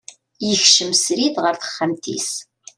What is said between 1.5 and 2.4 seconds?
texxamt-is.